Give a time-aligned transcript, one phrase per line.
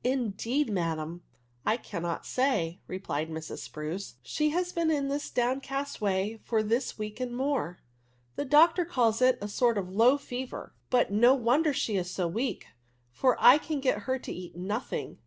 [0.18, 1.22] "Indeed, ma'am,
[1.66, 3.58] I can*t say," replied Mrs.
[3.58, 7.80] Spruce." She has been in this down cast way for this week and more.
[8.36, 12.26] The doctor calls it a sort of low fever; but no wonder she is so
[12.28, 12.64] weak,
[13.12, 15.18] for I can get her to eat nothing.